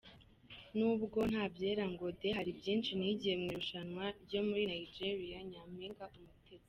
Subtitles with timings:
[0.77, 4.05] Nubwo ntabyera ngo de, hari byinshi nigiye mu irushanwa
[4.47, 6.53] muri Nigeriya Nyaminga Umutesi